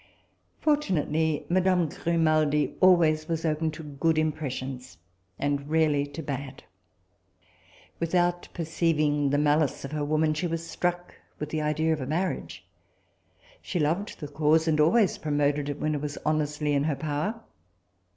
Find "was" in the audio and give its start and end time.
3.27-3.45, 10.47-10.65, 16.01-16.17